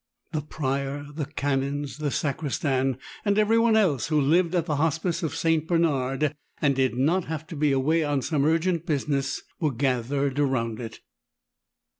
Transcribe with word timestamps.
The 0.31 0.41
Prior, 0.41 1.05
the 1.13 1.27
Canons, 1.27 1.99
the 1.99 2.09
Sacristan, 2.09 2.97
and 3.23 3.37
everyone 3.37 3.75
else 3.77 4.07
who 4.07 4.19
lived 4.19 4.55
at 4.55 4.65
the 4.65 4.77
Hospice 4.77 5.21
of 5.21 5.35
St. 5.35 5.67
Bernard 5.67 6.35
and 6.59 6.75
did 6.75 6.95
not 6.97 7.25
have 7.25 7.45
to 7.49 7.55
be 7.55 7.71
away 7.71 8.03
on 8.03 8.23
some 8.23 8.43
urgent 8.43 8.87
business, 8.87 9.43
were 9.59 9.71
gathered 9.71 10.39
around 10.39 10.79
it. 10.79 11.01